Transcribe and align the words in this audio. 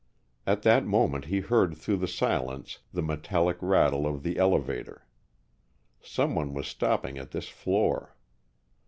At 0.47 0.63
that 0.63 0.83
moment 0.83 1.25
he 1.25 1.41
heard 1.41 1.77
through 1.77 1.97
the 1.97 2.07
silence 2.07 2.79
the 2.91 3.03
metallic 3.03 3.57
rattle 3.61 4.07
of 4.07 4.23
the 4.23 4.39
elevator. 4.39 5.05
Someone 6.01 6.55
was 6.55 6.65
stopping 6.67 7.19
at 7.19 7.29
this 7.29 7.49
floor. 7.49 8.15